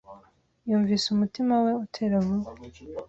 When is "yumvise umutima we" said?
0.69-1.71